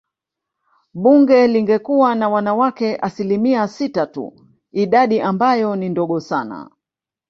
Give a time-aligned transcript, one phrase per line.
[0.93, 4.33] Bunge lingekuwa na wanawake asilimia sita tu
[4.71, 6.69] idadi ambayo ni ndogo sana